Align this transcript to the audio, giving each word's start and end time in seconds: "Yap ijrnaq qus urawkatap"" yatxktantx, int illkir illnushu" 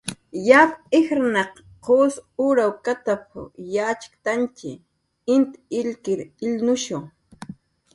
"Yap 0.49 0.71
ijrnaq 0.99 1.51
qus 1.89 2.13
urawkatap"" 2.47 3.23
yatxktantx, 3.73 4.55
int 5.35 5.51
illkir 5.83 6.19
illnushu" 6.47 6.97